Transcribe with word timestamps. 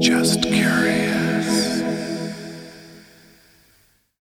Just 0.00 0.42
curious. 0.42 1.82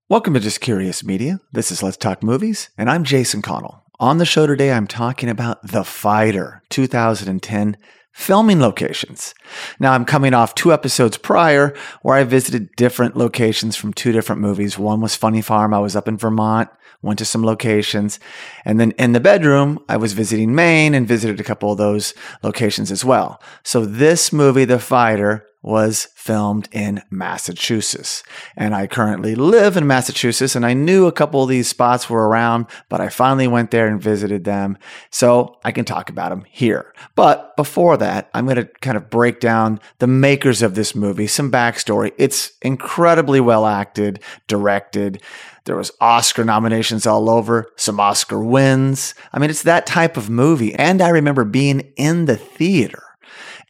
Welcome 0.07 0.33
to 0.35 0.39
Just 0.39 0.61
Curious 0.61 1.03
Media. 1.03 1.41
This 1.51 1.69
is 1.69 1.83
Let's 1.83 1.97
Talk 1.97 2.23
Movies, 2.23 2.69
and 2.77 2.89
I'm 2.89 3.03
Jason 3.03 3.41
Connell. 3.41 3.83
On 3.99 4.17
the 4.17 4.25
show 4.25 4.47
today, 4.47 4.71
I'm 4.71 4.87
talking 4.87 5.27
about 5.27 5.67
The 5.67 5.83
Fighter 5.83 6.63
2010 6.69 7.77
filming 8.13 8.61
locations. 8.61 9.35
Now, 9.77 9.91
I'm 9.91 10.05
coming 10.05 10.33
off 10.33 10.55
two 10.55 10.71
episodes 10.71 11.17
prior 11.17 11.75
where 12.01 12.15
I 12.15 12.23
visited 12.23 12.69
different 12.77 13.17
locations 13.17 13.75
from 13.75 13.93
two 13.93 14.13
different 14.13 14.41
movies. 14.41 14.79
One 14.79 15.01
was 15.01 15.15
Funny 15.15 15.41
Farm, 15.41 15.73
I 15.73 15.79
was 15.79 15.97
up 15.97 16.07
in 16.07 16.17
Vermont, 16.17 16.69
went 17.01 17.19
to 17.19 17.25
some 17.25 17.43
locations. 17.43 18.19
And 18.63 18.79
then 18.79 18.91
in 18.91 19.11
the 19.11 19.19
bedroom, 19.19 19.79
I 19.89 19.97
was 19.97 20.13
visiting 20.13 20.55
Maine 20.55 20.93
and 20.93 21.05
visited 21.05 21.41
a 21.41 21.43
couple 21.43 21.73
of 21.73 21.77
those 21.77 22.13
locations 22.41 22.89
as 22.89 23.03
well. 23.03 23.41
So 23.63 23.85
this 23.85 24.31
movie, 24.31 24.63
The 24.63 24.79
Fighter, 24.79 25.45
was 25.65 26.09
filmed 26.13 26.69
in 26.71 27.01
Massachusetts. 27.09 28.21
And 28.55 28.75
I 28.75 28.85
currently 28.85 29.33
live 29.33 29.75
in 29.75 29.87
Massachusetts 29.87 30.55
and 30.55 30.63
I 30.63 30.73
knew 30.73 31.07
a 31.07 31.11
couple 31.11 31.41
of 31.41 31.49
these 31.49 31.67
spots 31.67 32.07
were 32.07 32.29
around, 32.29 32.67
but 32.87 33.01
I 33.01 33.09
finally 33.09 33.47
went 33.47 33.71
there 33.71 33.87
and 33.87 33.99
visited 33.99 34.43
them. 34.43 34.77
So 35.09 35.57
I 35.65 35.71
can 35.71 35.83
talk 35.83 36.11
about 36.11 36.29
them 36.29 36.45
here. 36.47 36.93
But 37.15 37.55
before 37.57 37.97
that, 37.97 38.29
I'm 38.35 38.45
going 38.45 38.57
to 38.57 38.65
kind 38.81 38.95
of 38.95 39.09
break 39.09 39.39
down 39.39 39.79
the 39.97 40.07
makers 40.07 40.61
of 40.61 40.75
this 40.75 40.93
movie, 40.93 41.25
some 41.25 41.51
backstory. 41.51 42.11
It's 42.19 42.51
incredibly 42.61 43.39
well 43.39 43.65
acted, 43.65 44.19
directed. 44.47 45.19
There 45.65 45.75
was 45.75 45.91
Oscar 45.99 46.43
nominations 46.43 47.07
all 47.07 47.27
over, 47.27 47.71
some 47.75 47.99
Oscar 47.99 48.39
wins. 48.39 49.15
I 49.33 49.39
mean, 49.39 49.49
it's 49.49 49.63
that 49.63 49.87
type 49.87 50.15
of 50.15 50.29
movie. 50.29 50.75
And 50.75 51.01
I 51.01 51.09
remember 51.09 51.43
being 51.43 51.91
in 51.97 52.25
the 52.25 52.37
theater 52.37 53.01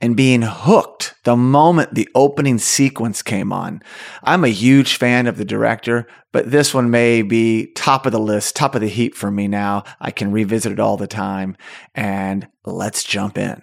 and 0.02 0.16
being 0.16 0.42
hooked 0.42 1.16
the 1.24 1.36
moment 1.36 1.96
the 1.96 2.10
opening 2.16 2.58
sequence 2.58 3.22
came 3.22 3.52
on. 3.52 3.82
I'm 4.24 4.44
a 4.44 4.50
huge 4.50 4.98
fan 4.98 5.28
of 5.28 5.38
the 5.38 5.46
director, 5.46 6.08
but 6.32 6.52
this 6.52 6.74
one 6.74 6.90
may 6.90 7.22
be 7.22 7.68
top 7.74 8.06
of 8.06 8.12
the 8.12 8.20
list, 8.20 8.56
top 8.56 8.76
of 8.76 8.82
the 8.82 8.88
heap 8.88 9.16
for 9.16 9.32
me 9.32 9.48
now. 9.48 9.84
I 10.00 10.12
can 10.12 10.32
revisit 10.32 10.72
it 10.72 10.80
all 10.80 10.98
the 10.98 11.08
time. 11.08 11.56
And 11.94 12.48
let's 12.66 13.04
jump 13.04 13.38
in. 13.38 13.62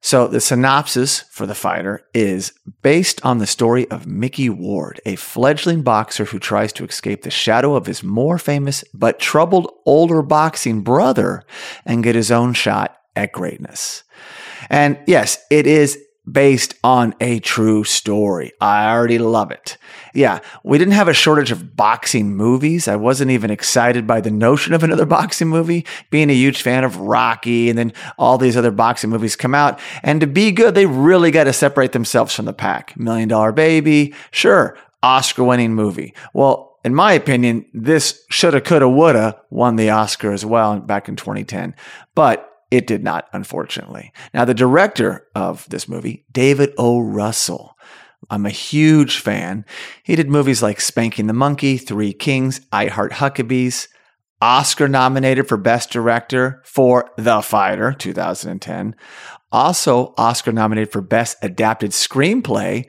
So, 0.00 0.28
the 0.28 0.40
synopsis 0.40 1.22
for 1.22 1.44
The 1.44 1.56
Fighter 1.56 2.06
is 2.14 2.52
based 2.82 3.24
on 3.26 3.38
the 3.38 3.48
story 3.48 3.90
of 3.90 4.06
Mickey 4.06 4.48
Ward, 4.48 5.00
a 5.04 5.16
fledgling 5.16 5.82
boxer 5.82 6.24
who 6.26 6.38
tries 6.38 6.72
to 6.74 6.84
escape 6.84 7.22
the 7.22 7.30
shadow 7.30 7.74
of 7.74 7.86
his 7.86 8.04
more 8.04 8.38
famous 8.38 8.84
but 8.94 9.18
troubled 9.18 9.72
older 9.84 10.22
boxing 10.22 10.82
brother 10.82 11.42
and 11.84 12.04
get 12.04 12.14
his 12.14 12.30
own 12.30 12.52
shot 12.52 12.96
at 13.16 13.32
greatness. 13.32 14.04
And 14.70 14.98
yes, 15.06 15.44
it 15.50 15.66
is 15.66 15.98
based 16.30 16.74
on 16.84 17.14
a 17.20 17.40
true 17.40 17.84
story. 17.84 18.52
I 18.60 18.90
already 18.90 19.18
love 19.18 19.50
it. 19.50 19.78
Yeah, 20.14 20.40
we 20.64 20.78
didn't 20.78 20.94
have 20.94 21.08
a 21.08 21.14
shortage 21.14 21.50
of 21.50 21.76
boxing 21.76 22.36
movies. 22.36 22.88
I 22.88 22.96
wasn't 22.96 23.30
even 23.30 23.50
excited 23.50 24.06
by 24.06 24.20
the 24.20 24.30
notion 24.30 24.74
of 24.74 24.82
another 24.82 25.06
boxing 25.18 25.48
movie, 25.48 25.86
being 26.10 26.30
a 26.30 26.34
huge 26.34 26.62
fan 26.62 26.84
of 26.84 26.96
Rocky 26.98 27.70
and 27.70 27.78
then 27.78 27.92
all 28.18 28.38
these 28.38 28.56
other 28.56 28.70
boxing 28.70 29.10
movies 29.10 29.36
come 29.36 29.54
out. 29.54 29.80
And 30.02 30.20
to 30.20 30.26
be 30.26 30.52
good, 30.52 30.74
they 30.74 30.86
really 30.86 31.30
got 31.30 31.44
to 31.44 31.52
separate 31.52 31.92
themselves 31.92 32.34
from 32.34 32.44
the 32.44 32.52
pack. 32.52 32.96
Million 32.98 33.28
Dollar 33.28 33.52
Baby, 33.52 34.14
sure, 34.30 34.76
Oscar 35.02 35.44
winning 35.44 35.74
movie. 35.74 36.14
Well, 36.32 36.78
in 36.84 36.94
my 36.94 37.12
opinion, 37.12 37.66
this 37.74 38.24
shoulda, 38.30 38.60
coulda, 38.60 38.88
woulda 38.88 39.40
won 39.50 39.76
the 39.76 39.90
Oscar 39.90 40.32
as 40.32 40.44
well 40.44 40.78
back 40.78 41.08
in 41.08 41.16
2010. 41.16 41.74
But 42.14 42.48
it 42.70 42.86
did 42.86 43.02
not, 43.02 43.28
unfortunately. 43.32 44.12
Now, 44.34 44.44
the 44.44 44.54
director 44.54 45.26
of 45.34 45.68
this 45.68 45.88
movie, 45.88 46.24
David 46.30 46.74
O. 46.76 47.00
Russell, 47.00 47.76
I'm 48.30 48.46
a 48.46 48.50
huge 48.50 49.18
fan. 49.18 49.64
He 50.02 50.16
did 50.16 50.28
movies 50.28 50.62
like 50.62 50.80
Spanking 50.80 51.28
the 51.28 51.32
Monkey, 51.32 51.78
Three 51.78 52.12
Kings, 52.12 52.60
I 52.72 52.86
Heart 52.86 53.12
Huckabees, 53.12 53.88
Oscar 54.40 54.86
nominated 54.86 55.48
for 55.48 55.56
Best 55.56 55.90
Director 55.90 56.62
for 56.64 57.10
The 57.16 57.42
Fighter 57.42 57.92
2010. 57.92 58.94
Also, 59.50 60.14
Oscar 60.16 60.52
nominated 60.52 60.92
for 60.92 61.00
Best 61.00 61.38
Adapted 61.42 61.90
Screenplay 61.90 62.86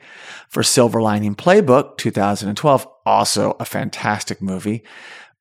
for 0.48 0.62
Silver 0.62 1.02
Lining 1.02 1.34
Playbook 1.34 1.96
2012. 1.96 2.86
Also 3.04 3.56
a 3.58 3.64
fantastic 3.64 4.40
movie. 4.40 4.84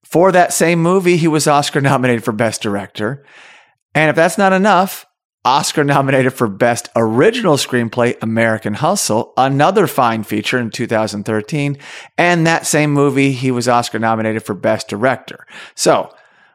For 0.04 0.32
that 0.32 0.54
same 0.54 0.82
movie, 0.82 1.18
he 1.18 1.28
was 1.28 1.46
Oscar 1.46 1.82
nominated 1.82 2.24
for 2.24 2.32
Best 2.32 2.64
Director. 2.64 3.24
And 3.96 4.10
if 4.10 4.16
that's 4.16 4.38
not 4.38 4.54
enough, 4.54 5.06
Oscar 5.46 5.84
nominated 5.84 6.34
for 6.34 6.48
Best 6.48 6.90
Original 6.96 7.56
Screenplay, 7.56 8.16
American 8.22 8.74
Hustle, 8.74 9.34
another 9.38 9.88
fine 9.88 10.24
feature 10.24 10.60
in 10.60 10.70
2013. 10.70 11.78
And 12.18 12.46
that 12.46 12.68
same 12.68 12.92
movie, 12.92 13.32
he 13.32 13.50
was 13.50 13.68
Oscar 13.68 14.00
nominated 14.00 14.44
for 14.44 14.54
Best 14.54 14.90
Director. 14.90 15.46
So, 15.76 16.14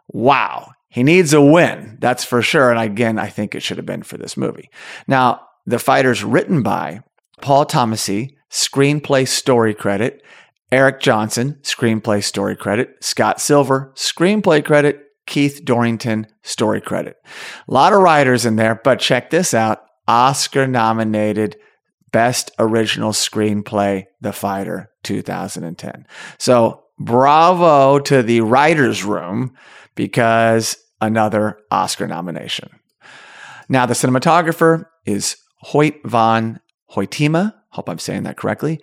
wow, 0.08 0.72
he 0.90 1.02
needs 1.02 1.32
a 1.32 1.40
win. 1.40 1.96
That's 2.00 2.24
for 2.24 2.42
sure. 2.42 2.70
And 2.70 2.78
again, 2.78 3.18
I 3.18 3.28
think 3.28 3.54
it 3.54 3.62
should 3.62 3.78
have 3.78 3.86
been 3.86 4.02
for 4.02 4.18
this 4.18 4.36
movie. 4.36 4.70
Now, 5.08 5.40
The 5.66 5.78
Fighter's 5.78 6.22
written 6.22 6.62
by 6.62 7.00
Paul 7.40 7.64
Tamasy, 7.64 8.36
screenplay 8.50 9.26
story 9.26 9.74
credit, 9.74 10.22
Eric 10.70 11.00
Johnson, 11.00 11.58
screenplay 11.62 12.22
story 12.22 12.54
credit, 12.54 13.02
Scott 13.02 13.40
Silver, 13.40 13.92
screenplay 13.96 14.64
credit, 14.64 15.03
Keith 15.26 15.62
Dorrington 15.64 16.26
story 16.42 16.80
credit. 16.80 17.16
A 17.68 17.72
lot 17.72 17.92
of 17.92 18.00
writers 18.00 18.44
in 18.44 18.56
there, 18.56 18.74
but 18.74 19.00
check 19.00 19.30
this 19.30 19.54
out 19.54 19.84
Oscar 20.06 20.66
nominated 20.66 21.56
Best 22.12 22.50
Original 22.58 23.12
Screenplay, 23.12 24.04
The 24.20 24.32
Fighter 24.32 24.90
2010. 25.02 26.06
So 26.38 26.84
bravo 26.98 27.98
to 27.98 28.22
the 28.22 28.40
writer's 28.42 29.04
room 29.04 29.54
because 29.94 30.76
another 31.00 31.58
Oscar 31.70 32.06
nomination. 32.06 32.68
Now, 33.68 33.86
the 33.86 33.94
cinematographer 33.94 34.86
is 35.06 35.36
Hoyt 35.58 35.96
van 36.04 36.60
Hoytema. 36.92 37.54
Hope 37.70 37.88
I'm 37.88 37.98
saying 37.98 38.24
that 38.24 38.36
correctly. 38.36 38.80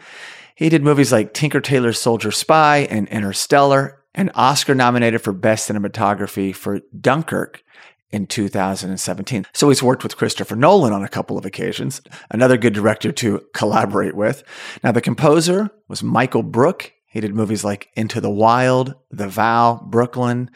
He 0.56 0.69
did 0.69 0.84
movies 0.84 1.12
like 1.12 1.34
Tinker 1.34 1.62
Tailor 1.62 1.94
Soldier 1.94 2.31
Spy 2.31 2.79
and 2.90 3.08
Interstellar 3.08 4.01
and 4.14 4.32
Oscar 4.36 4.76
nominated 4.76 5.22
for 5.22 5.34
Best 5.34 5.70
Cinematography 5.70 6.56
for 6.56 6.82
Dunkirk 7.00 7.64
in 8.12 8.28
2017. 8.28 9.46
So 9.54 9.70
he's 9.70 9.82
worked 9.82 10.04
with 10.04 10.18
Christopher 10.18 10.56
Nolan 10.56 10.94
on 10.94 11.04
a 11.04 11.10
couple 11.10 11.38
of 11.38 11.46
occasions, 11.46 12.02
another 12.30 12.58
good 12.58 12.74
director 12.74 13.12
to 13.14 13.42
collaborate 13.54 14.16
with. 14.16 14.44
Now, 14.84 14.92
the 14.92 15.02
composer 15.02 15.70
was 15.88 16.04
Michael 16.04 16.44
Brook. 16.44 16.92
He 17.06 17.22
did 17.22 17.34
movies 17.34 17.64
like 17.64 17.90
Into 17.96 18.22
the 18.22 18.30
Wild, 18.30 18.96
The 19.10 19.28
Vow, 19.28 19.86
Brooklyn. 19.90 20.50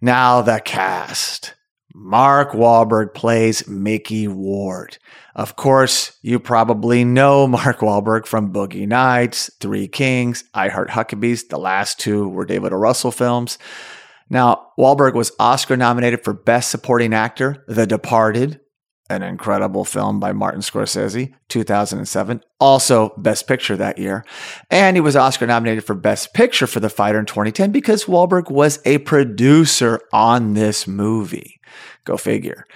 Now, 0.00 0.42
the 0.42 0.60
cast. 0.60 1.54
Mark 2.00 2.52
Wahlberg 2.52 3.12
plays 3.12 3.66
Mickey 3.66 4.28
Ward. 4.28 4.98
Of 5.34 5.56
course, 5.56 6.16
you 6.22 6.38
probably 6.38 7.04
know 7.04 7.46
Mark 7.48 7.80
Wahlberg 7.80 8.24
from 8.24 8.52
Boogie 8.52 8.86
Nights, 8.86 9.50
Three 9.58 9.88
Kings, 9.88 10.44
I 10.54 10.68
Heart 10.68 10.90
Huckabees. 10.90 11.48
The 11.48 11.58
last 11.58 11.98
two 11.98 12.28
were 12.28 12.46
David 12.46 12.72
O. 12.72 12.76
Russell 12.76 13.10
films. 13.10 13.58
Now, 14.30 14.68
Wahlberg 14.78 15.14
was 15.14 15.32
Oscar 15.40 15.76
nominated 15.76 16.22
for 16.22 16.32
Best 16.32 16.70
Supporting 16.70 17.12
Actor, 17.12 17.64
The 17.66 17.86
Departed, 17.86 18.60
an 19.10 19.22
incredible 19.22 19.84
film 19.84 20.20
by 20.20 20.32
Martin 20.32 20.60
Scorsese, 20.60 21.32
2007. 21.48 22.42
Also, 22.60 23.14
Best 23.16 23.46
Picture 23.46 23.76
that 23.76 23.98
year. 23.98 24.24
And 24.70 24.96
he 24.96 25.00
was 25.00 25.16
Oscar 25.16 25.46
nominated 25.46 25.84
for 25.84 25.94
Best 25.94 26.34
Picture 26.34 26.66
for 26.66 26.80
The 26.80 26.90
Fighter 26.90 27.18
in 27.18 27.26
2010 27.26 27.72
because 27.72 28.04
Wahlberg 28.04 28.50
was 28.50 28.80
a 28.84 28.98
producer 28.98 30.00
on 30.12 30.54
this 30.54 30.86
movie. 30.86 31.60
Go 32.04 32.16
figure. 32.16 32.66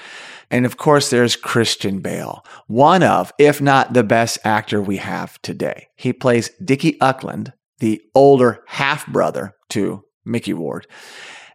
And 0.50 0.66
of 0.66 0.76
course, 0.76 1.08
there's 1.08 1.36
Christian 1.36 2.00
Bale, 2.00 2.44
one 2.66 3.02
of, 3.02 3.32
if 3.38 3.60
not 3.60 3.94
the 3.94 4.04
best 4.04 4.38
actor 4.44 4.82
we 4.82 4.98
have 4.98 5.40
today. 5.40 5.88
He 5.96 6.12
plays 6.12 6.50
Dickie 6.62 7.00
Eklund, 7.00 7.54
the 7.78 8.02
older 8.14 8.62
half 8.66 9.06
brother 9.06 9.54
to 9.70 10.04
Mickey 10.26 10.52
Ward. 10.52 10.86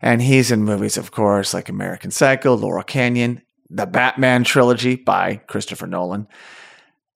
And 0.02 0.22
he's 0.22 0.52
in 0.52 0.64
movies, 0.64 0.98
of 0.98 1.12
course, 1.12 1.54
like 1.54 1.70
American 1.70 2.12
Psycho, 2.12 2.56
Laurel 2.56 2.84
Canyon, 2.84 3.42
the 3.70 3.86
Batman 3.86 4.44
trilogy 4.44 4.96
by 4.96 5.38
Christopher 5.48 5.88
Nolan. 5.88 6.28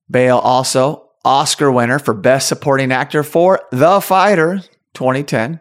Bale 0.10 0.38
also 0.38 1.10
Oscar 1.24 1.72
winner 1.72 2.00
for 2.00 2.14
Best 2.14 2.48
Supporting 2.48 2.92
Actor 2.92 3.24
for 3.24 3.62
The 3.72 4.02
Fighter 4.02 4.62
2010. 4.94 5.60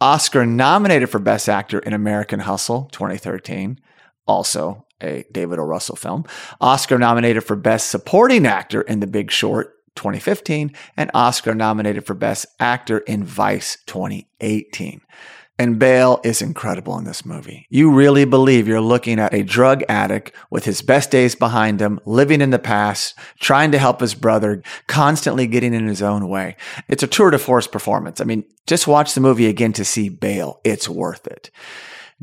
Oscar 0.00 0.46
nominated 0.46 1.10
for 1.10 1.18
Best 1.18 1.48
Actor 1.48 1.80
in 1.80 1.92
American 1.92 2.40
Hustle 2.40 2.88
2013. 2.92 3.80
Also 4.26 4.86
a 5.02 5.24
David 5.32 5.58
O. 5.58 5.62
Russell 5.62 5.96
film. 5.96 6.24
Oscar 6.60 6.98
nominated 6.98 7.44
for 7.44 7.56
Best 7.56 7.88
Supporting 7.90 8.46
Actor 8.46 8.82
in 8.82 9.00
The 9.00 9.06
Big 9.06 9.30
Short 9.30 9.74
2015. 9.96 10.72
And 10.96 11.10
Oscar 11.14 11.54
nominated 11.54 12.06
for 12.06 12.14
Best 12.14 12.46
Actor 12.60 12.98
in 12.98 13.24
Vice 13.24 13.78
2018. 13.86 15.00
And 15.60 15.78
Bale 15.78 16.20
is 16.22 16.40
incredible 16.40 16.96
in 16.98 17.04
this 17.04 17.26
movie. 17.26 17.66
You 17.68 17.90
really 17.90 18.24
believe 18.24 18.68
you're 18.68 18.80
looking 18.80 19.18
at 19.18 19.34
a 19.34 19.42
drug 19.42 19.82
addict 19.88 20.32
with 20.50 20.64
his 20.64 20.82
best 20.82 21.10
days 21.10 21.34
behind 21.34 21.80
him, 21.80 21.98
living 22.04 22.40
in 22.40 22.50
the 22.50 22.60
past, 22.60 23.18
trying 23.40 23.72
to 23.72 23.78
help 23.78 24.00
his 24.00 24.14
brother, 24.14 24.62
constantly 24.86 25.48
getting 25.48 25.74
in 25.74 25.88
his 25.88 26.00
own 26.00 26.28
way. 26.28 26.56
It's 26.86 27.02
a 27.02 27.08
tour 27.08 27.30
de 27.30 27.38
force 27.38 27.66
performance. 27.66 28.20
I 28.20 28.24
mean, 28.24 28.44
just 28.68 28.86
watch 28.86 29.14
the 29.14 29.20
movie 29.20 29.46
again 29.46 29.72
to 29.74 29.84
see 29.84 30.08
Bale. 30.08 30.60
It's 30.62 30.88
worth 30.88 31.26
it. 31.26 31.50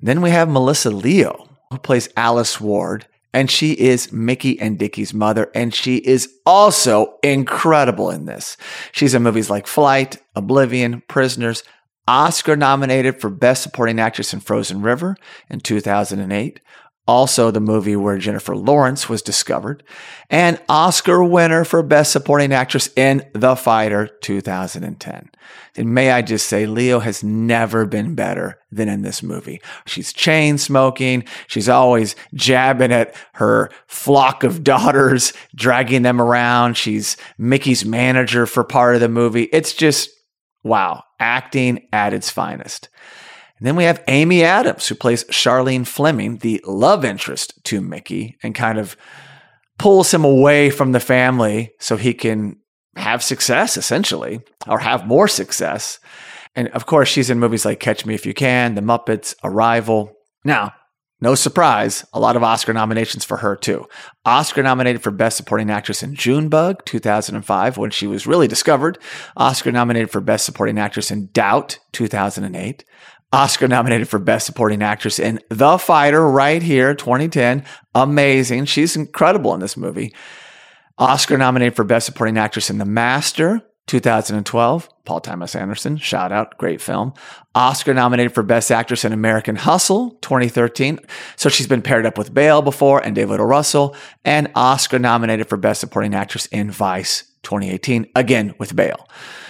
Then 0.02 0.22
we 0.22 0.30
have 0.30 0.48
Melissa 0.48 0.90
Leo, 0.90 1.50
who 1.72 1.78
plays 1.78 2.08
Alice 2.16 2.62
Ward 2.62 3.06
and 3.36 3.52
she 3.52 3.74
is 3.74 4.14
Mickey 4.14 4.58
and 4.62 4.80
Dickie's 4.80 5.14
mother, 5.14 5.52
and 5.54 5.76
she 5.76 5.98
is 5.98 6.34
also 6.46 7.18
incredible 7.22 8.10
in 8.10 8.24
this. 8.28 8.56
She's 8.94 9.14
in 9.14 9.24
movies 9.24 9.50
like 9.50 9.68
Flight, 9.68 10.16
Oblivion, 10.38 11.04
Prisoners, 11.10 11.62
Oscar 12.08 12.56
nominated 12.56 13.20
for 13.20 13.30
Best 13.30 13.64
Supporting 13.64 14.00
Actress 14.00 14.34
in 14.34 14.40
Frozen 14.40 14.82
River 14.82 15.16
in 15.50 15.60
2008. 15.60 16.60
Also, 17.08 17.52
the 17.52 17.60
movie 17.60 17.96
where 17.96 18.18
Jennifer 18.18 18.56
Lawrence 18.56 19.08
was 19.08 19.22
discovered, 19.22 19.84
and 20.32 20.60
Oscar 20.68 21.24
winner 21.24 21.64
for 21.64 21.84
Best 21.84 22.12
Supporting 22.12 22.52
Actress 22.52 22.90
in 22.96 23.24
The 23.34 23.56
Fighter 23.56 24.10
2010. 24.22 25.30
And 25.76 25.94
may 25.94 26.10
I 26.10 26.24
just 26.24 26.48
say, 26.48 26.66
Leo 26.66 27.00
has 27.00 27.24
never 27.24 27.86
been 27.86 28.16
better 28.16 28.60
than 28.72 28.90
in 28.90 29.04
this 29.04 29.22
movie. 29.22 29.62
She's 29.86 30.14
chain 30.14 30.58
smoking. 30.58 31.26
She's 31.46 31.70
always 31.70 32.16
jabbing 32.34 32.92
at 32.92 33.14
her 33.34 33.70
flock 33.86 34.44
of 34.44 34.64
daughters, 34.64 35.32
dragging 35.54 36.02
them 36.02 36.20
around. 36.20 36.76
She's 36.76 37.18
Mickey's 37.38 37.86
manager 37.86 38.48
for 38.48 38.64
part 38.64 38.96
of 38.96 39.02
the 39.02 39.10
movie. 39.10 39.44
It's 39.44 39.74
just 39.74 40.10
Wow, 40.66 41.04
acting 41.20 41.88
at 41.92 42.14
its 42.14 42.30
finest. 42.30 42.90
And 43.58 43.66
then 43.66 43.76
we 43.76 43.86
have 43.86 44.04
Amy 44.08 44.44
Adams, 44.44 44.88
who 44.88 44.96
plays 44.96 45.24
Charlene 45.26 45.88
Fleming, 45.88 46.38
the 46.38 46.62
love 46.66 47.06
interest 47.06 47.64
to 47.66 47.82
Mickey, 47.82 48.38
and 48.44 48.54
kind 48.54 48.78
of 48.78 48.98
pulls 49.78 50.14
him 50.14 50.26
away 50.26 50.70
from 50.70 50.92
the 50.92 51.00
family 51.00 51.72
so 51.80 51.96
he 51.96 52.14
can 52.14 52.58
have 52.96 53.24
success, 53.24 53.78
essentially, 53.78 54.42
or 54.68 54.80
have 54.80 55.08
more 55.08 55.28
success. 55.28 56.00
And 56.56 56.70
of 56.70 56.86
course, 56.86 57.10
she's 57.10 57.30
in 57.30 57.40
movies 57.40 57.66
like 57.66 57.80
Catch 57.80 58.06
Me 58.06 58.14
If 58.14 58.26
You 58.26 58.34
Can, 58.34 58.76
The 58.76 58.82
Muppets, 58.82 59.36
Arrival. 59.44 60.14
Now, 60.44 60.74
no 61.22 61.34
surprise, 61.34 62.06
a 62.14 62.20
lot 62.20 62.36
of 62.36 62.44
Oscar 62.44 62.74
nominations 62.74 63.24
for 63.24 63.38
her 63.38 63.56
too. 63.56 63.88
Oscar 64.26 64.62
nominated 64.62 65.02
for 65.02 65.12
Best 65.12 65.38
Supporting 65.38 65.70
Actress 65.70 66.04
in 66.04 66.14
Junebug 66.14 66.84
2005 66.86 67.78
when 67.78 67.90
she 67.90 68.06
was 68.06 68.28
really 68.28 68.48
discovered. 68.48 68.98
Oscar 69.38 69.72
nominated 69.72 70.12
for 70.12 70.20
Best 70.20 70.46
Supporting 70.46 70.78
Actress 70.78 71.12
in 71.12 71.28
Doubt 71.28 71.80
2008. 71.94 72.84
Oscar 73.32 73.68
nominated 73.68 74.10
for 74.10 74.20
Best 74.20 74.46
Supporting 74.46 74.82
Actress 74.82 75.18
in 75.18 75.40
The 75.50 75.78
Fighter 75.78 76.30
right 76.30 76.62
here 76.62 76.94
2010. 76.94 77.64
Amazing. 77.94 78.66
She's 78.66 78.96
incredible 78.96 79.54
in 79.54 79.62
this 79.62 79.78
movie. 79.78 80.14
Oscar 80.98 81.38
nominated 81.38 81.76
for 81.76 81.84
Best 81.86 82.06
Supporting 82.06 82.38
Actress 82.38 82.70
in 82.70 82.78
The 82.78 82.86
Master 82.86 83.62
2012, 83.88 84.90
Paul 85.06 85.22
Thomas 85.22 85.56
Anderson, 85.56 85.98
shout 85.98 86.32
out, 86.32 86.58
great 86.58 86.82
film. 86.82 87.14
Oscar 87.54 87.94
nominated 87.94 88.34
for 88.34 88.42
Best 88.42 88.72
Actress 88.72 89.06
in 89.06 89.14
American 89.14 89.56
Hustle 89.56 90.12
2013. 90.22 91.00
So 91.36 91.50
she's 91.50 91.68
been 91.68 91.84
paired 91.84 92.06
up 92.06 92.18
with 92.18 92.34
Bale 92.34 92.62
before 92.62 93.00
and 93.06 93.16
David 93.16 93.40
O. 93.40 93.44
Russell, 93.44 93.96
and 94.24 94.52
Oscar 94.56 94.98
nominated 94.98 95.48
for 95.48 95.58
Best 95.58 95.80
Supporting 95.82 96.16
Actress 96.16 96.48
in 96.48 96.72
Vice 96.72 97.24
2018, 97.44 98.08
again 98.16 98.56
with 98.58 98.76
Bale. 98.76 99.08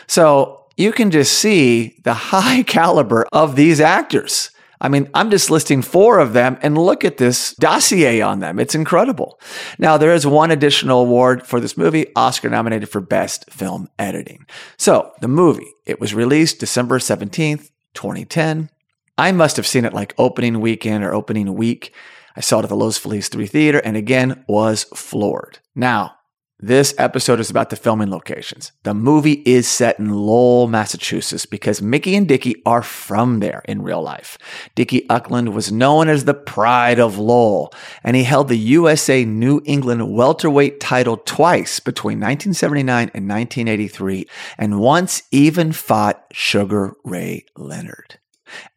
So 0.08 0.66
you 0.76 0.92
can 0.92 1.12
just 1.12 1.34
see 1.34 2.00
the 2.04 2.14
high 2.14 2.64
caliber 2.68 3.26
of 3.32 3.56
these 3.56 3.80
actors. 3.80 4.52
I 4.82 4.90
mean, 4.90 5.10
I'm 5.14 5.32
just 5.32 5.50
listing 5.50 5.82
four 5.82 6.20
of 6.20 6.34
them 6.34 6.58
and 6.62 6.78
look 6.78 7.06
at 7.06 7.18
this 7.18 7.54
dossier 7.56 8.22
on 8.22 8.40
them. 8.40 8.60
It's 8.60 8.76
incredible. 8.76 9.40
Now, 9.80 9.98
there 9.98 10.14
is 10.14 10.28
one 10.28 10.52
additional 10.52 11.02
award 11.02 11.46
for 11.46 11.60
this 11.60 11.78
movie, 11.78 12.08
Oscar 12.16 12.50
nominated 12.50 12.90
for 12.90 13.02
Best 13.02 13.50
Film 13.50 13.90
Editing. 13.98 14.46
So, 14.78 15.14
the 15.22 15.28
movie, 15.28 15.72
it 15.86 16.00
was 16.00 16.14
released 16.14 16.60
December 16.60 17.00
17th, 17.00 17.72
2010. 17.94 18.70
I 19.18 19.32
must 19.32 19.56
have 19.56 19.68
seen 19.68 19.86
it 19.86 19.94
like 19.94 20.14
opening 20.18 20.60
weekend 20.60 21.04
or 21.04 21.14
opening 21.14 21.54
week. 21.56 21.94
I 22.36 22.42
saw 22.42 22.60
it 22.60 22.64
at 22.64 22.70
the 22.70 22.76
Los 22.76 22.98
Feliz 22.98 23.30
3 23.30 23.48
Theater 23.48 23.80
and 23.80 23.96
again 23.96 24.44
was 24.48 24.84
floored. 24.94 25.60
Now, 25.74 26.15
this 26.60 26.94
episode 26.98 27.42
is 27.42 27.50
about 27.50 27.70
the 27.70 27.76
filming 27.76 28.10
locations. 28.10 28.72
The 28.84 28.94
movie 28.94 29.44
is 29.46 29.68
set 29.68 30.00
in 30.00 30.10
Lowell, 30.10 30.68
Massachusetts 30.68 31.46
because 31.46 31.82
Mickey 31.82 32.16
and 32.16 32.28
Dickie 32.28 32.62
are 32.66 32.82
from 32.82 33.42
there 33.42 33.62
in 33.66 33.84
real 33.84 34.02
life. 34.02 34.38
Dickie 34.74 35.10
Eklund 35.10 35.54
was 35.54 35.72
known 35.72 36.08
as 36.08 36.24
the 36.24 36.34
pride 36.34 36.98
of 36.98 37.18
Lowell, 37.18 37.74
and 38.04 38.16
he 38.16 38.24
held 38.24 38.48
the 38.48 38.58
USA 38.58 39.26
New 39.26 39.62
England 39.66 40.14
welterweight 40.14 40.80
title 40.80 41.18
twice 41.18 41.82
between 41.82 42.20
1979 42.20 43.12
and 43.14 43.28
1983, 43.28 44.26
and 44.58 44.80
once 44.80 45.24
even 45.32 45.74
fought 45.74 46.26
Sugar 46.32 46.96
Ray 47.04 47.46
Leonard. 47.58 48.20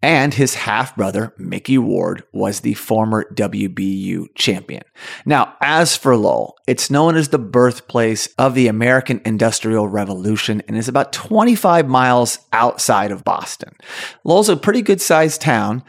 And 0.03 0.35
his 0.35 0.55
half 0.55 0.97
brother, 0.97 1.35
Mickey 1.39 1.79
Ward, 1.79 2.25
was 2.33 2.61
the 2.61 2.75
former 2.75 3.27
WBU 3.35 4.27
champion. 4.35 4.83
Now, 5.27 5.57
as 5.61 5.97
for 5.97 6.17
Lowell, 6.17 6.57
it's 6.67 6.91
known 6.91 7.17
as 7.17 7.29
the 7.29 7.39
birthplace 7.39 8.29
of 8.39 8.55
the 8.55 8.69
American 8.69 9.21
Industrial 9.25 9.87
Revolution 9.89 10.63
and 10.69 10.77
is 10.77 10.89
about 10.89 11.13
25 11.13 11.89
miles 11.89 12.39
outside 12.53 13.11
of 13.11 13.25
Boston. 13.25 13.75
Lowell's 14.25 14.49
a 14.49 14.57
pretty 14.57 14.83
good 14.83 15.01
sized 15.01 15.41
town. 15.41 15.83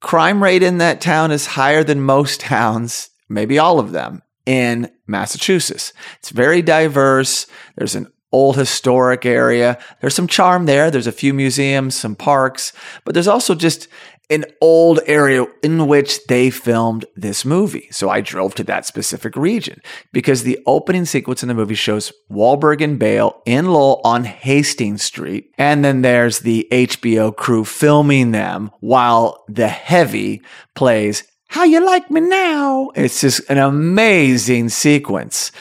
Crime 0.00 0.42
rate 0.42 0.62
in 0.62 0.78
that 0.78 1.00
town 1.00 1.30
is 1.30 1.46
higher 1.46 1.84
than 1.84 2.00
most 2.00 2.40
towns, 2.40 3.10
maybe 3.28 3.58
all 3.58 3.78
of 3.78 3.92
them, 3.92 4.22
in 4.46 4.90
Massachusetts. 5.06 5.92
It's 6.18 6.30
very 6.30 6.62
diverse. 6.62 7.46
There's 7.76 7.94
an 7.94 8.11
old 8.32 8.56
historic 8.56 9.24
area. 9.26 9.78
There's 10.00 10.14
some 10.14 10.26
charm 10.26 10.66
there. 10.66 10.90
There's 10.90 11.06
a 11.06 11.12
few 11.12 11.34
museums, 11.34 11.94
some 11.94 12.16
parks, 12.16 12.72
but 13.04 13.14
there's 13.14 13.28
also 13.28 13.54
just 13.54 13.88
an 14.30 14.44
old 14.62 14.98
area 15.06 15.44
in 15.62 15.86
which 15.86 16.24
they 16.26 16.48
filmed 16.48 17.04
this 17.14 17.44
movie. 17.44 17.88
So 17.90 18.08
I 18.08 18.22
drove 18.22 18.54
to 18.54 18.64
that 18.64 18.86
specific 18.86 19.36
region 19.36 19.82
because 20.10 20.42
the 20.42 20.58
opening 20.64 21.04
sequence 21.04 21.42
in 21.42 21.48
the 21.48 21.54
movie 21.54 21.74
shows 21.74 22.12
Wahlberg 22.30 22.82
and 22.82 22.98
Bale 22.98 23.42
in 23.44 23.66
Lowell 23.66 24.00
on 24.04 24.24
Hastings 24.24 25.02
Street. 25.02 25.52
And 25.58 25.84
then 25.84 26.00
there's 26.00 26.40
the 26.40 26.66
HBO 26.72 27.36
crew 27.36 27.64
filming 27.64 28.30
them 28.30 28.70
while 28.80 29.44
the 29.48 29.68
heavy 29.68 30.40
plays 30.74 31.24
how 31.52 31.64
you 31.64 31.84
like 31.84 32.10
me 32.10 32.22
now? 32.22 32.90
It's 32.94 33.20
just 33.20 33.42
an 33.50 33.58
amazing 33.58 34.70
sequence. 34.70 35.52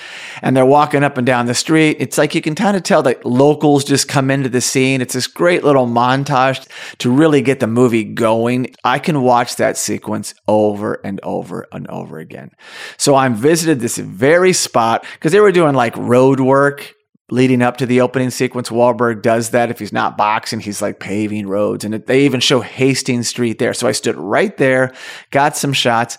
And 0.42 0.56
they're 0.56 0.66
walking 0.66 1.04
up 1.04 1.18
and 1.18 1.28
down 1.28 1.48
the 1.48 1.54
street. 1.54 1.98
It's 2.00 2.18
like 2.18 2.34
you 2.34 2.42
can 2.42 2.56
kind 2.56 2.78
of 2.78 2.84
tell 2.84 3.04
that 3.04 3.26
locals 3.26 3.84
just 3.84 4.08
come 4.08 4.32
into 4.32 4.48
the 4.48 4.62
scene. 4.62 5.02
It's 5.02 5.16
this 5.16 5.28
great 5.28 5.66
little 5.66 5.88
montage 5.88 6.66
to 7.00 7.12
really 7.12 7.42
get 7.42 7.60
the 7.60 7.68
movie 7.68 8.06
going. 8.06 8.74
I 8.86 9.00
can 9.00 9.22
watch 9.22 9.58
that 9.58 9.76
sequence 9.76 10.34
over 10.48 11.02
and 11.04 11.20
over 11.24 11.68
and 11.74 11.86
over 11.90 12.20
again. 12.20 12.52
So 12.96 13.16
I'm 13.16 13.36
visited 13.36 13.82
this 13.82 13.98
very 13.98 14.54
spot 14.54 15.06
because 15.16 15.34
they 15.34 15.42
were 15.42 15.52
doing 15.52 15.76
like 15.76 15.98
road 15.98 16.40
work 16.40 16.96
leading 17.32 17.62
up 17.62 17.78
to 17.78 17.86
the 17.86 18.02
opening 18.02 18.30
sequence. 18.30 18.70
Wahlberg 18.70 19.22
does 19.24 19.50
that. 19.50 19.72
If 19.72 19.80
he's 19.80 19.94
not 19.94 20.18
boxing, 20.18 20.60
he's 20.60 20.82
like 20.82 21.00
paving 21.00 21.48
roads. 21.48 21.84
And 21.84 21.94
they 21.94 22.26
even 22.26 22.42
show 22.42 22.60
Hastings 22.62 23.30
Street 23.30 23.58
there. 23.58 23.74
So 23.74 23.88
I 23.88 23.94
stood 23.94 24.18
right 24.18 24.56
there, 24.58 24.94
got 25.32 25.58
some 25.58 25.74
shots. 25.74 26.18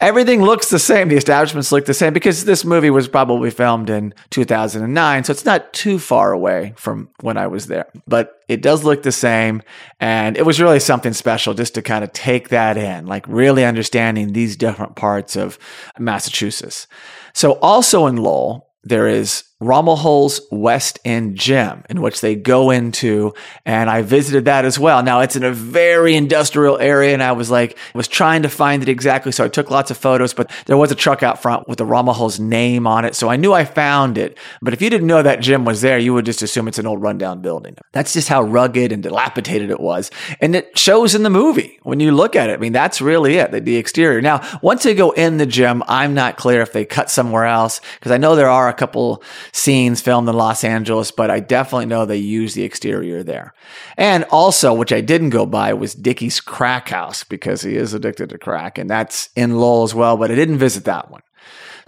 Everything 0.00 0.42
looks 0.42 0.70
the 0.70 0.80
same. 0.80 1.08
The 1.08 1.16
establishments 1.16 1.70
look 1.70 1.86
the 1.86 1.94
same 1.94 2.12
because 2.12 2.44
this 2.44 2.64
movie 2.64 2.90
was 2.90 3.06
probably 3.06 3.48
filmed 3.50 3.88
in 3.88 4.12
2009. 4.30 5.24
So 5.24 5.30
it's 5.30 5.44
not 5.44 5.72
too 5.72 6.00
far 6.00 6.32
away 6.32 6.74
from 6.76 7.10
when 7.20 7.36
I 7.36 7.46
was 7.46 7.68
there, 7.68 7.86
but 8.06 8.42
it 8.48 8.60
does 8.60 8.82
look 8.82 9.04
the 9.04 9.12
same. 9.12 9.62
And 10.00 10.36
it 10.36 10.44
was 10.44 10.60
really 10.60 10.80
something 10.80 11.12
special 11.12 11.54
just 11.54 11.76
to 11.76 11.82
kind 11.82 12.02
of 12.02 12.12
take 12.12 12.48
that 12.48 12.76
in, 12.76 13.06
like 13.06 13.24
really 13.28 13.64
understanding 13.64 14.32
these 14.32 14.56
different 14.56 14.96
parts 14.96 15.36
of 15.36 15.60
Massachusetts. 15.96 16.88
So 17.32 17.52
also 17.60 18.06
in 18.06 18.16
Lowell, 18.16 18.72
there 18.82 19.06
is 19.06 19.44
Ramalho's 19.64 20.40
West 20.50 20.98
End 21.04 21.36
Gym, 21.36 21.84
in 21.88 22.02
which 22.02 22.20
they 22.20 22.34
go 22.34 22.70
into, 22.70 23.32
and 23.64 23.88
I 23.88 24.02
visited 24.02 24.44
that 24.44 24.64
as 24.64 24.78
well. 24.78 25.02
Now 25.02 25.20
it's 25.20 25.36
in 25.36 25.44
a 25.44 25.52
very 25.52 26.14
industrial 26.14 26.78
area, 26.78 27.12
and 27.14 27.22
I 27.22 27.32
was 27.32 27.50
like, 27.50 27.78
was 27.94 28.08
trying 28.08 28.42
to 28.42 28.48
find 28.48 28.82
it 28.82 28.88
exactly. 28.88 29.32
So 29.32 29.44
I 29.44 29.48
took 29.48 29.70
lots 29.70 29.90
of 29.90 29.96
photos, 29.96 30.34
but 30.34 30.50
there 30.66 30.76
was 30.76 30.92
a 30.92 30.94
truck 30.94 31.22
out 31.22 31.40
front 31.40 31.68
with 31.68 31.78
the 31.78 31.86
Ramalho's 31.86 32.38
name 32.38 32.86
on 32.86 33.04
it. 33.04 33.14
So 33.14 33.28
I 33.28 33.36
knew 33.36 33.52
I 33.52 33.64
found 33.64 34.18
it. 34.18 34.36
But 34.60 34.74
if 34.74 34.82
you 34.82 34.90
didn't 34.90 35.06
know 35.06 35.22
that 35.22 35.40
gym 35.40 35.64
was 35.64 35.80
there, 35.80 35.98
you 35.98 36.12
would 36.14 36.26
just 36.26 36.42
assume 36.42 36.68
it's 36.68 36.78
an 36.78 36.86
old 36.86 37.02
rundown 37.02 37.40
building. 37.40 37.76
That's 37.92 38.12
just 38.12 38.28
how 38.28 38.42
rugged 38.42 38.92
and 38.92 39.02
dilapidated 39.02 39.70
it 39.70 39.80
was. 39.80 40.10
And 40.40 40.54
it 40.54 40.78
shows 40.78 41.14
in 41.14 41.22
the 41.22 41.30
movie 41.30 41.78
when 41.82 42.00
you 42.00 42.12
look 42.12 42.36
at 42.36 42.50
it. 42.50 42.54
I 42.54 42.56
mean, 42.58 42.72
that's 42.72 43.00
really 43.00 43.36
it, 43.36 43.50
the, 43.50 43.60
the 43.60 43.76
exterior. 43.76 44.20
Now, 44.20 44.46
once 44.62 44.82
they 44.82 44.94
go 44.94 45.12
in 45.12 45.38
the 45.38 45.46
gym, 45.46 45.82
I'm 45.88 46.14
not 46.14 46.36
clear 46.36 46.60
if 46.60 46.72
they 46.72 46.84
cut 46.84 47.10
somewhere 47.10 47.44
else, 47.44 47.80
because 47.98 48.12
I 48.12 48.18
know 48.18 48.36
there 48.36 48.48
are 48.48 48.68
a 48.68 48.74
couple 48.74 49.22
scenes 49.54 50.00
filmed 50.00 50.28
in 50.28 50.34
Los 50.34 50.64
Angeles, 50.64 51.12
but 51.12 51.30
I 51.30 51.38
definitely 51.38 51.86
know 51.86 52.04
they 52.04 52.16
used 52.16 52.56
the 52.56 52.64
exterior 52.64 53.22
there. 53.22 53.54
And 53.96 54.24
also, 54.24 54.74
which 54.74 54.92
I 54.92 55.00
didn't 55.00 55.30
go 55.30 55.46
by, 55.46 55.72
was 55.74 55.94
Dickie's 55.94 56.40
crack 56.40 56.88
house 56.88 57.22
because 57.22 57.62
he 57.62 57.76
is 57.76 57.94
addicted 57.94 58.30
to 58.30 58.38
crack, 58.38 58.78
and 58.78 58.90
that's 58.90 59.30
in 59.36 59.56
Lowell 59.56 59.84
as 59.84 59.94
well, 59.94 60.16
but 60.16 60.32
I 60.32 60.34
didn't 60.34 60.58
visit 60.58 60.84
that 60.86 61.08
one. 61.08 61.22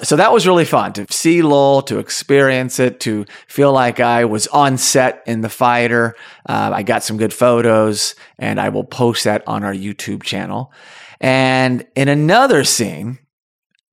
So 0.02 0.14
that 0.14 0.32
was 0.32 0.46
really 0.46 0.64
fun 0.64 0.92
to 0.92 1.06
see 1.10 1.42
Lowell, 1.42 1.82
to 1.82 1.98
experience 1.98 2.78
it, 2.78 3.00
to 3.00 3.24
feel 3.48 3.72
like 3.72 3.98
I 3.98 4.26
was 4.26 4.46
on 4.48 4.78
set 4.78 5.24
in 5.26 5.40
The 5.40 5.48
Fighter. 5.48 6.14
Uh, 6.48 6.70
I 6.72 6.84
got 6.84 7.02
some 7.02 7.16
good 7.16 7.32
photos, 7.32 8.14
and 8.38 8.60
I 8.60 8.68
will 8.68 8.84
post 8.84 9.24
that 9.24 9.42
on 9.48 9.64
our 9.64 9.74
YouTube 9.74 10.22
channel. 10.22 10.72
And 11.20 11.84
in 11.96 12.08
another 12.08 12.62
scene, 12.62 13.18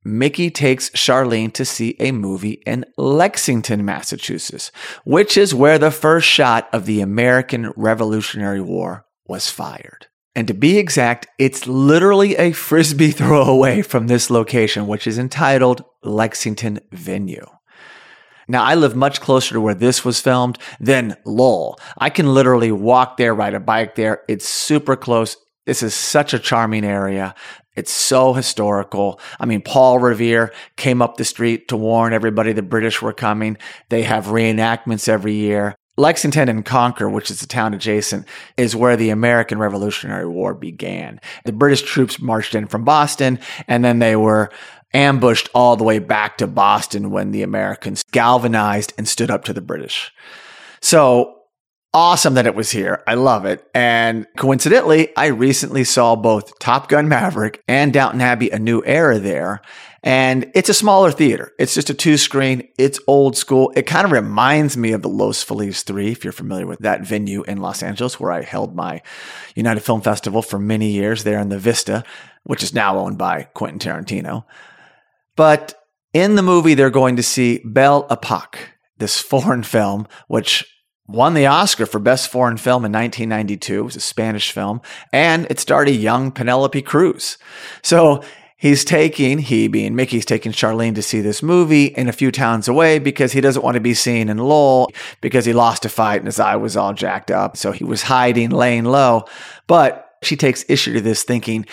Mickey 0.04 0.50
takes 0.50 0.90
Charlene 0.92 1.54
to 1.54 1.66
see 1.66 1.96
a 2.00 2.12
movie 2.12 2.62
in 2.66 2.86
Lexington, 2.98 3.86
Massachusetts, 3.86 4.72
which 5.06 5.38
is 5.38 5.56
where 5.56 5.78
the 5.78 5.92
first 5.92 6.28
shot 6.28 6.68
of 6.74 6.86
the 6.86 7.02
American 7.02 7.72
Revolutionary 7.76 8.62
War 8.62 9.06
was 9.26 9.50
fired. 9.50 10.08
And 10.36 10.48
to 10.48 10.54
be 10.54 10.78
exact, 10.78 11.28
it's 11.38 11.68
literally 11.68 12.36
a 12.36 12.52
frisbee 12.52 13.12
throw 13.12 13.44
away 13.44 13.82
from 13.82 14.08
this 14.08 14.30
location, 14.30 14.88
which 14.88 15.08
is 15.08 15.18
entitled 15.18 15.84
Lexington 16.04 16.80
Venue. 16.92 17.46
Now, 18.48 18.64
I 18.64 18.76
live 18.76 18.96
much 18.96 19.22
closer 19.22 19.54
to 19.54 19.62
where 19.62 19.74
this 19.74 20.04
was 20.04 20.20
filmed 20.20 20.58
than 20.80 21.16
Lowell. 21.26 21.80
I 21.98 22.10
can 22.10 22.34
literally 22.34 22.72
walk 22.72 23.16
there, 23.18 23.34
ride 23.34 23.54
a 23.54 23.60
bike 23.60 23.96
there. 23.96 24.24
It's 24.28 24.48
super 24.48 24.96
close. 24.98 25.38
This 25.66 25.84
is 25.84 25.94
such 25.94 26.34
a 26.34 26.40
charming 26.40 26.84
area. 26.84 27.36
It's 27.76 27.92
so 27.92 28.34
historical. 28.34 29.20
I 29.40 29.46
mean, 29.46 29.62
Paul 29.62 30.00
Revere 30.00 30.54
came 30.76 31.02
up 31.02 31.18
the 31.18 31.26
street 31.26 31.70
to 31.70 31.78
warn 31.78 32.14
everybody 32.14 32.54
the 32.54 32.62
British 32.62 33.02
were 33.02 33.14
coming. 33.14 33.58
They 33.90 34.04
have 34.04 34.26
reenactments 34.26 35.10
every 35.10 35.34
year. 35.34 35.76
Lexington 35.96 36.50
and 36.50 36.66
Concord, 36.66 37.12
which 37.12 37.30
is 37.30 37.40
the 37.40 37.48
town 37.48 37.74
adjacent, 37.74 38.28
is 38.58 38.76
where 38.76 38.98
the 38.98 39.12
American 39.12 39.60
Revolutionary 39.60 40.28
War 40.28 40.54
began. 40.54 41.20
The 41.46 41.52
British 41.52 41.84
troops 41.84 42.20
marched 42.20 42.56
in 42.56 42.68
from 42.68 42.84
Boston 42.84 43.40
and 43.68 43.86
then 43.86 44.00
they 44.00 44.16
were 44.16 44.50
ambushed 44.94 45.50
all 45.54 45.76
the 45.76 45.84
way 45.84 46.00
back 46.00 46.38
to 46.38 46.48
Boston 46.48 47.12
when 47.12 47.32
the 47.32 47.44
Americans 47.44 48.04
galvanized 48.12 48.94
and 48.98 49.08
stood 49.08 49.32
up 49.32 49.44
to 49.46 49.54
the 49.54 49.62
British. 49.62 50.12
So 50.82 51.33
awesome 51.94 52.34
that 52.34 52.48
it 52.48 52.56
was 52.56 52.72
here. 52.72 53.04
I 53.08 53.14
love 53.14 53.46
it. 53.46 53.70
And 53.74 54.26
coincidentally, 54.38 55.16
I 55.16 55.28
recently 55.28 55.84
saw 55.84 56.16
both 56.16 56.58
Top 56.60 56.90
Gun 56.90 57.08
Maverick 57.08 57.64
and 57.68 57.94
Downton 57.94 58.22
Abbey 58.22 58.50
A 58.50 58.60
New 58.60 58.84
Era 58.86 59.20
there. 59.20 59.62
And 60.06 60.52
it's 60.54 60.70
a 60.70 60.74
smaller 60.74 61.12
theater. 61.12 61.54
It's 61.58 61.74
just 61.74 61.90
a 61.90 61.94
two 61.94 62.18
screen. 62.18 62.68
It's 62.78 63.00
old 63.08 63.38
school. 63.38 63.72
It 63.76 63.84
kind 63.84 64.04
of 64.04 64.12
reminds 64.12 64.76
me 64.76 64.92
of 64.92 65.02
the 65.02 65.08
Los 65.08 65.44
Feliz 65.44 65.84
3, 65.84 66.12
if 66.12 66.26
you're 66.26 66.34
familiar 66.34 66.68
with 66.68 66.80
that 66.80 67.06
venue 67.08 67.44
in 67.44 67.60
Los 67.60 67.82
Angeles, 67.82 68.20
where 68.20 68.32
I 68.32 68.42
held 68.42 68.76
my 68.76 69.02
United 69.56 69.80
Film 69.80 70.02
Festival 70.02 70.42
for 70.42 70.60
many 70.60 70.90
years 70.90 71.24
there 71.24 71.40
in 71.40 71.48
the 71.48 71.58
Vista, 71.58 72.04
which 72.44 72.64
is 72.64 72.74
now 72.74 72.98
owned 72.98 73.18
by 73.18 73.44
Quentin 73.54 73.80
Tarantino. 73.80 74.44
But 75.38 75.74
in 76.12 76.36
the 76.36 76.44
movie, 76.44 76.74
they're 76.74 76.90
going 76.90 77.16
to 77.16 77.24
see 77.24 77.62
Belle 77.64 78.06
Epoque, 78.10 78.60
this 78.98 79.22
foreign 79.22 79.64
film, 79.64 80.06
which 80.28 80.66
won 81.08 81.34
the 81.34 81.46
Oscar 81.46 81.86
for 81.86 82.00
Best 82.00 82.30
Foreign 82.30 82.58
Film 82.58 82.86
in 82.86 82.92
1992. 82.92 83.80
It 83.80 83.84
was 83.84 83.96
a 83.96 84.00
Spanish 84.02 84.52
film, 84.52 84.82
and 85.12 85.48
it 85.50 85.60
starred 85.60 85.90
a 85.90 85.94
young 85.94 86.32
Penelope 86.32 86.82
Cruz. 86.84 87.38
So 87.82 88.24
he's 88.58 88.86
taking, 88.86 89.40
he 89.40 89.68
being 89.68 89.96
Mickey's 89.96 90.26
taking 90.26 90.52
Charlene 90.52 90.96
to 90.96 91.02
see 91.02 91.22
this 91.22 91.44
movie 91.44 91.88
in 91.88 92.08
a 92.08 92.14
few 92.14 92.32
towns 92.32 92.68
away 92.68 93.00
because 93.00 93.34
he 93.34 93.42
doesn't 93.42 93.64
want 93.64 93.76
to 93.76 93.82
be 93.82 93.94
seen 93.94 94.30
in 94.30 94.38
Lowell 94.38 94.90
because 95.20 95.46
he 95.46 95.54
lost 95.54 95.86
a 95.86 95.90
fight 95.90 96.18
and 96.18 96.28
his 96.28 96.40
eye 96.40 96.56
was 96.56 96.78
all 96.78 96.94
jacked 96.94 97.32
up. 97.32 97.58
So 97.58 97.72
he 97.72 97.84
was 97.84 98.04
hiding, 98.04 98.50
laying 98.50 98.86
low. 98.86 99.26
But 99.68 100.18
she 100.22 100.38
takes 100.38 100.64
issue 100.70 100.94
to 100.94 101.02
this, 101.02 101.24
thinking 101.24 101.66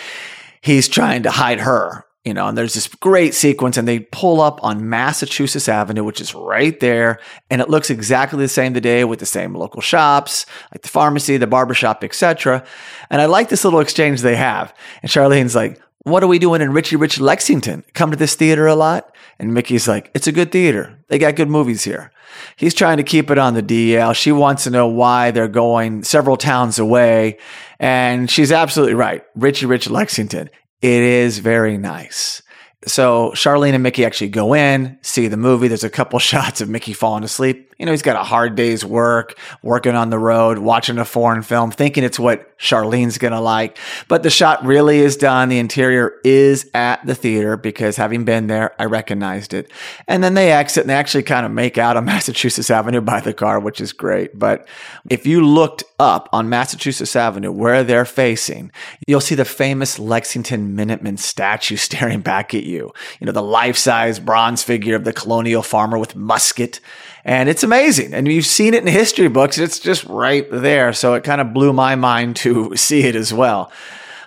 he's 0.61 0.87
trying 0.89 1.23
to 1.23 1.31
hide 1.31 1.61
her 1.61 2.05
you 2.23 2.35
know, 2.35 2.47
and 2.47 2.57
there's 2.57 2.75
this 2.75 2.87
great 2.87 3.33
sequence 3.33 3.77
and 3.77 3.87
they 3.87 3.99
pull 3.99 4.41
up 4.41 4.63
on 4.63 4.89
Massachusetts 4.89 5.67
Avenue, 5.67 6.03
which 6.03 6.21
is 6.21 6.35
right 6.35 6.79
there. 6.79 7.19
And 7.49 7.61
it 7.61 7.69
looks 7.69 7.89
exactly 7.89 8.39
the 8.39 8.47
same 8.47 8.73
today 8.75 9.03
with 9.03 9.19
the 9.19 9.25
same 9.25 9.55
local 9.55 9.81
shops, 9.81 10.45
like 10.71 10.83
the 10.83 10.89
pharmacy, 10.89 11.37
the 11.37 11.47
barbershop, 11.47 12.03
etc. 12.03 12.63
And 13.09 13.21
I 13.21 13.25
like 13.25 13.49
this 13.49 13.63
little 13.63 13.79
exchange 13.79 14.21
they 14.21 14.35
have. 14.35 14.73
And 15.01 15.09
Charlene's 15.09 15.55
like, 15.55 15.81
what 16.03 16.23
are 16.23 16.27
we 16.27 16.39
doing 16.39 16.61
in 16.61 16.73
Richie 16.73 16.95
Rich 16.95 17.19
Lexington? 17.19 17.83
Come 17.93 18.11
to 18.11 18.17
this 18.17 18.35
theater 18.35 18.67
a 18.67 18.75
lot? 18.75 19.15
And 19.39 19.53
Mickey's 19.53 19.87
like, 19.87 20.11
it's 20.13 20.27
a 20.27 20.31
good 20.31 20.51
theater. 20.51 20.99
They 21.07 21.17
got 21.17 21.35
good 21.35 21.49
movies 21.49 21.83
here. 21.83 22.11
He's 22.55 22.73
trying 22.73 22.97
to 22.97 23.03
keep 23.03 23.29
it 23.31 23.37
on 23.37 23.53
the 23.55 23.63
DL. 23.63 24.15
She 24.15 24.31
wants 24.31 24.63
to 24.63 24.69
know 24.69 24.87
why 24.87 25.31
they're 25.31 25.47
going 25.47 26.03
several 26.03 26.37
towns 26.37 26.79
away. 26.79 27.39
And 27.79 28.29
she's 28.29 28.51
absolutely 28.51 28.93
right. 28.93 29.23
Richie 29.35 29.65
Rich 29.65 29.89
Lexington. 29.89 30.49
It 30.81 31.01
is 31.03 31.39
very 31.39 31.77
nice. 31.77 32.41
So 32.87 33.31
Charlene 33.35 33.73
and 33.73 33.83
Mickey 33.83 34.05
actually 34.05 34.29
go 34.29 34.55
in, 34.55 34.97
see 35.01 35.27
the 35.27 35.37
movie. 35.37 35.67
There's 35.67 35.83
a 35.83 35.89
couple 35.89 36.17
shots 36.31 36.61
of 36.61 36.69
Mickey 36.69 36.93
falling 36.93 37.23
asleep. 37.23 37.70
You 37.81 37.87
know, 37.87 37.93
he's 37.93 38.03
got 38.03 38.15
a 38.15 38.23
hard 38.23 38.53
day's 38.53 38.85
work, 38.85 39.35
working 39.63 39.95
on 39.95 40.11
the 40.11 40.19
road, 40.19 40.59
watching 40.59 40.99
a 40.99 41.03
foreign 41.03 41.41
film, 41.41 41.71
thinking 41.71 42.03
it's 42.03 42.19
what 42.19 42.55
Charlene's 42.59 43.17
going 43.17 43.33
to 43.33 43.39
like. 43.39 43.79
But 44.07 44.21
the 44.21 44.29
shot 44.29 44.63
really 44.63 44.99
is 44.99 45.17
done. 45.17 45.49
The 45.49 45.57
interior 45.57 46.13
is 46.23 46.69
at 46.75 47.03
the 47.07 47.15
theater 47.15 47.57
because 47.57 47.95
having 47.95 48.23
been 48.23 48.45
there, 48.45 48.79
I 48.79 48.85
recognized 48.85 49.55
it. 49.55 49.71
And 50.07 50.23
then 50.23 50.35
they 50.35 50.51
exit 50.51 50.83
and 50.83 50.91
they 50.91 50.93
actually 50.93 51.23
kind 51.23 51.43
of 51.43 51.51
make 51.51 51.79
out 51.79 51.97
on 51.97 52.05
Massachusetts 52.11 52.69
Avenue 52.69 53.01
by 53.01 53.19
the 53.19 53.33
car, 53.33 53.59
which 53.59 53.81
is 53.81 53.93
great. 53.93 54.37
But 54.37 54.67
if 55.09 55.25
you 55.25 55.43
looked 55.43 55.83
up 55.97 56.29
on 56.31 56.49
Massachusetts 56.49 57.15
Avenue 57.15 57.51
where 57.51 57.83
they're 57.83 58.05
facing, 58.05 58.71
you'll 59.07 59.21
see 59.21 59.33
the 59.33 59.43
famous 59.43 59.97
Lexington 59.97 60.77
Minuteman 60.77 61.17
statue 61.17 61.77
staring 61.77 62.21
back 62.21 62.53
at 62.53 62.63
you. 62.63 62.93
You 63.19 63.25
know, 63.25 63.31
the 63.31 63.41
life 63.41 63.75
size 63.75 64.19
bronze 64.19 64.61
figure 64.61 64.95
of 64.95 65.03
the 65.03 65.13
colonial 65.13 65.63
farmer 65.63 65.97
with 65.97 66.15
musket. 66.15 66.79
And 67.23 67.49
it's 67.49 67.63
amazing. 67.63 68.13
And 68.13 68.27
you've 68.27 68.45
seen 68.45 68.73
it 68.73 68.83
in 68.83 68.87
history 68.87 69.27
books. 69.27 69.57
It's 69.57 69.79
just 69.79 70.03
right 70.05 70.47
there. 70.51 70.93
So 70.93 71.13
it 71.13 71.23
kind 71.23 71.41
of 71.41 71.53
blew 71.53 71.73
my 71.73 71.95
mind 71.95 72.35
to 72.37 72.75
see 72.75 73.01
it 73.03 73.15
as 73.15 73.33
well. 73.33 73.71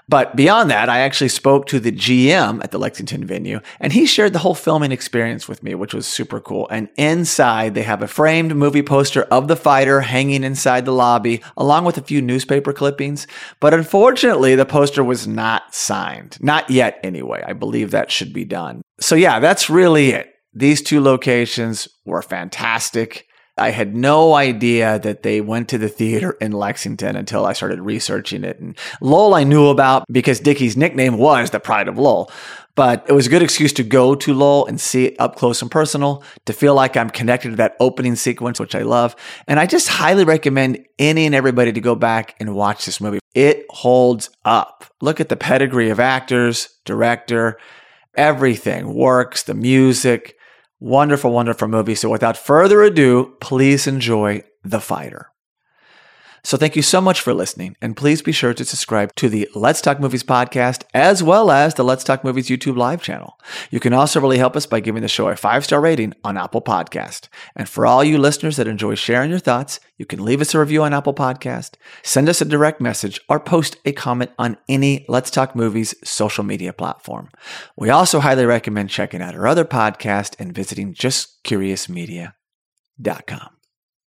But 0.07 0.37
beyond 0.37 0.71
that, 0.71 0.91
I 0.91 0.99
actually 0.99 1.31
spoke 1.31 1.67
to 1.69 1.81
the 1.81 1.91
GM 1.91 2.63
at 2.63 2.71
the 2.71 2.79
Lexington 2.79 3.25
venue 3.25 3.61
and 3.81 3.93
he 3.93 4.05
shared 4.05 4.35
the 4.35 4.39
whole 4.41 4.55
filming 4.55 4.93
experience 4.93 5.49
with 5.49 5.63
me, 5.63 5.75
which 5.75 5.95
was 5.95 6.07
super 6.07 6.41
cool. 6.41 6.69
And 6.71 6.91
inside 6.97 7.75
they 7.75 7.85
have 7.85 8.03
a 8.03 8.09
framed 8.09 8.55
movie 8.55 8.83
poster 8.83 9.23
of 9.23 9.49
the 9.49 9.57
fighter 9.57 10.03
hanging 10.03 10.45
inside 10.45 10.85
the 10.85 10.93
lobby 10.93 11.43
along 11.57 11.87
with 11.87 11.97
a 11.97 12.03
few 12.03 12.21
newspaper 12.21 12.75
clippings. 12.75 13.27
But 13.61 13.73
unfortunately, 13.73 14.55
the 14.55 14.67
poster 14.67 15.03
was 15.03 15.27
not 15.27 15.75
signed. 15.75 16.37
Not 16.41 16.69
yet 16.69 17.01
anyway. 17.03 17.43
I 17.47 17.55
believe 17.55 17.91
that 17.91 18.11
should 18.11 18.35
be 18.35 18.45
done. 18.45 18.83
So 19.01 19.15
yeah, 19.15 19.41
that's 19.41 19.71
really 19.71 20.11
it. 20.11 20.34
These 20.55 20.83
two 20.83 21.01
locations 21.01 21.89
were 22.05 22.23
fantastic. 22.23 23.27
I 23.57 23.71
had 23.71 23.95
no 23.95 24.35
idea 24.35 24.99
that 24.99 25.23
they 25.23 25.41
went 25.41 25.69
to 25.69 25.79
the 25.79 25.89
theater 25.89 26.33
in 26.41 26.53
Lexington 26.53 27.15
until 27.15 27.47
I 27.47 27.53
started 27.53 27.81
researching 27.81 28.43
it. 28.43 28.59
And 28.59 28.77
Lowell 29.01 29.35
I 29.35 29.45
knew 29.45 29.69
about 29.69 30.05
because 30.11 30.41
Dickie's 30.41 30.77
nickname 30.77 31.19
was 31.19 31.51
the 31.51 31.61
Pride 31.61 31.87
of 31.87 31.99
Lowell. 31.99 32.31
But 32.75 33.05
it 33.09 33.13
was 33.13 33.29
a 33.29 33.31
good 33.31 33.43
excuse 33.43 33.73
to 33.75 33.85
go 33.85 34.17
to 34.17 34.35
Lowell 34.35 34.67
and 34.67 34.81
see 34.81 35.07
it 35.07 35.17
up 35.21 35.37
close 35.37 35.63
and 35.63 35.71
personal, 35.71 36.25
to 36.47 36.53
feel 36.53 36.75
like 36.75 36.97
I'm 36.97 37.11
connected 37.11 37.51
to 37.51 37.57
that 37.57 37.77
opening 37.79 38.17
sequence, 38.17 38.59
which 38.59 38.75
I 38.75 38.83
love. 38.83 39.15
And 39.47 39.61
I 39.61 39.67
just 39.67 39.87
highly 39.87 40.25
recommend 40.25 40.85
any 40.99 41.27
and 41.27 41.37
everybody 41.37 41.73
to 41.73 41.81
go 41.81 41.95
back 41.95 42.35
and 42.41 42.57
watch 42.57 42.85
this 42.85 43.01
movie. 43.01 43.21
It 43.35 43.67
holds 43.71 44.31
up. 44.45 44.85
Look 45.01 45.21
at 45.21 45.29
the 45.29 45.37
pedigree 45.37 45.91
of 45.91 46.01
actors, 46.01 46.69
director, 46.85 47.59
everything 48.17 48.95
works, 48.95 49.45
the 49.45 49.55
music 49.55 50.37
Wonderful, 50.81 51.33
wonderful 51.33 51.69
movie. 51.69 51.95
So 51.95 52.09
without 52.11 52.37
further 52.37 52.83
ado, 52.83 53.37
please 53.41 53.87
enjoy 53.87 54.45
The 54.63 54.81
Fighter. 54.81 55.34
So 56.45 56.59
thank 56.59 56.77
you 56.77 56.83
so 56.83 57.01
much 57.01 57.23
for 57.23 57.33
listening, 57.33 57.75
and 57.81 57.97
please 57.97 58.21
be 58.21 58.31
sure 58.31 58.53
to 58.53 58.67
subscribe 58.67 59.15
to 59.15 59.31
the 59.31 59.49
Let's 59.55 59.81
Talk 59.81 59.99
Movies 59.99 60.23
podcast 60.23 60.85
as 60.93 61.23
well 61.23 61.51
as 61.51 61.73
the 61.73 61.83
Let's 61.83 62.05
Talk 62.05 62.23
Movies 62.23 62.49
YouTube 62.49 62.77
live 62.77 63.01
channel. 63.01 63.41
You 63.71 63.81
can 63.81 63.95
also 63.95 64.21
really 64.21 64.37
help 64.37 64.55
us 64.55 64.67
by 64.67 64.81
giving 64.81 65.01
the 65.01 65.09
show 65.09 65.29
a 65.29 65.37
five 65.37 65.65
star 65.65 65.81
rating 65.81 66.13
on 66.23 66.37
Apple 66.37 66.61
Podcast. 66.61 67.29
And 67.57 67.67
for 67.67 67.87
all 67.87 68.05
you 68.05 68.19
listeners 68.19 68.59
that 68.59 68.69
enjoy 68.69 68.95
sharing 68.95 69.31
your 69.31 69.39
thoughts, 69.39 69.81
you 69.97 70.05
can 70.05 70.23
leave 70.23 70.43
us 70.43 70.55
a 70.55 70.59
review 70.59 70.83
on 70.83 70.93
Apple 70.93 71.15
Podcast, 71.15 71.77
send 72.03 72.29
us 72.29 72.43
a 72.43 72.45
direct 72.45 72.79
message, 72.79 73.19
or 73.27 73.41
post 73.41 73.79
a 73.87 73.93
comment 73.93 74.33
on 74.39 74.59
any 74.69 75.07
Let's 75.09 75.31
Talk 75.31 75.57
Movies 75.57 75.95
social 76.05 76.45
media 76.45 76.75
platform. 76.75 77.31
We 77.75 77.89
also 77.89 78.21
highly 78.21 78.45
recommend 78.45 78.91
checking 78.91 79.23
out 79.23 79.35
our 79.35 79.47
other 79.47 79.65
podcast 79.65 80.39
and 80.39 80.55
visiting 80.55 80.93
justcuriousmedia.com. 80.93 83.54